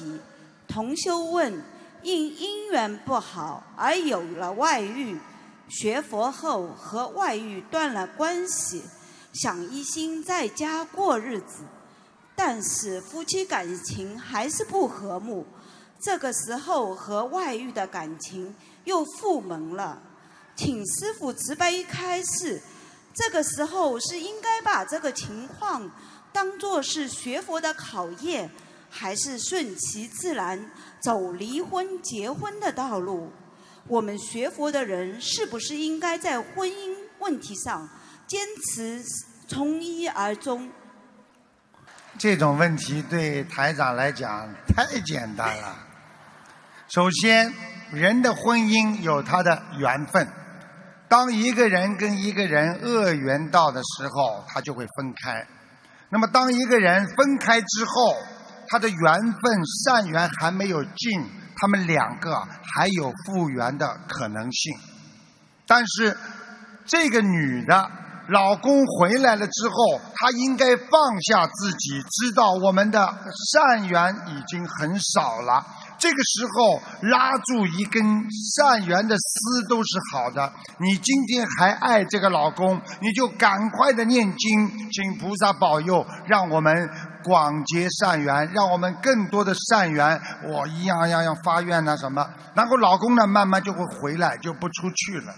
[0.00, 0.20] 题。
[0.66, 1.62] 同修问：
[2.02, 5.18] 因姻缘不好而有了外遇，
[5.68, 8.82] 学佛后和外遇断了关系，
[9.32, 11.64] 想一心在家过日子，
[12.34, 15.46] 但是夫妻感情还是不和睦。
[16.00, 18.54] 这个时候和外遇的感情
[18.84, 20.00] 又复萌了，
[20.56, 22.62] 请师傅慈悲开示。
[23.12, 25.90] 这个时候是应该把这个情况
[26.32, 28.48] 当做是学佛的考验，
[28.90, 30.70] 还是顺其自然
[31.00, 33.32] 走离婚结婚的道路？
[33.86, 37.88] 我们学佛的人是不是应该在婚姻问题上
[38.26, 38.38] 坚
[38.74, 39.02] 持
[39.48, 40.70] 从一而终？
[42.18, 45.86] 这种问题对台长来讲太简单了。
[46.88, 47.54] 首先，
[47.92, 50.28] 人的婚姻有他的缘分。
[51.08, 55.46] 当一个人跟一个人恶缘到的时候，他就会分开。
[56.10, 58.16] 那么，当一个人分开之后，
[58.70, 62.36] 他的缘分善缘还没有尽，他们两个
[62.74, 64.72] 还有复原的可能性。
[65.66, 66.16] 但是，
[66.86, 67.90] 这个女的
[68.28, 73.12] 老公回来了之后，她应该放下自己，知道我们的
[73.52, 75.66] 善缘已经很少了。
[75.98, 78.02] 这个时候拉住一根
[78.56, 80.50] 善缘的丝都是好的。
[80.78, 86.88] 你今天还爱这个老公，你就赶快的念经，请菩萨保佑，让我们
[87.22, 90.20] 广结善缘，让我们更多的善缘。
[90.48, 95.34] 我一样样样发愿呐什么，然后老公呢慢慢就会回来，就不出去了。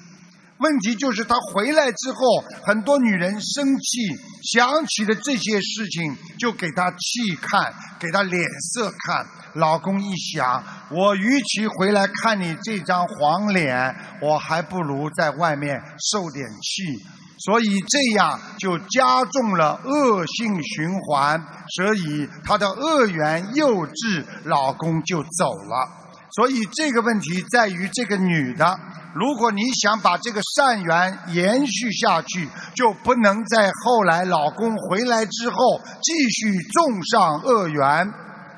[0.58, 3.98] 问题就是他回来之后，很多女人生气，
[4.44, 9.26] 想起了这些事情，就给他气看，给他脸色看。
[9.54, 17.21] 老公一想，我与其回来看你这张黄脸，我还不如在外面受点气。
[17.44, 21.42] 所以这样就加重了恶性循环，
[21.76, 25.88] 所以她的恶缘幼稚，老公就走了。
[26.36, 28.78] 所以这个问题在于这个女的。
[29.14, 35.56] 如果你想把这个善缘延续下去，就不能在后来老公回来之后
[36.00, 38.10] 继续种上恶缘，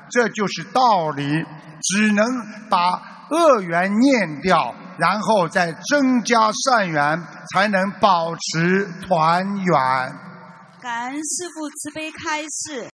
[0.09, 1.43] 这就是道理。
[1.81, 2.25] 只能
[2.69, 7.21] 把恶缘念掉，然后再增加善缘，
[7.53, 9.75] 才能保持团圆。
[10.81, 12.89] 感恩师父慈悲开示。